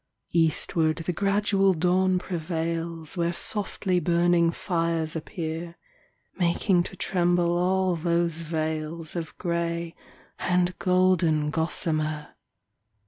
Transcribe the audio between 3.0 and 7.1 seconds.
Where softly burning fires appear, Making to